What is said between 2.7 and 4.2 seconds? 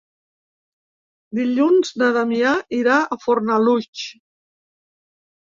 irà a Fornalutx.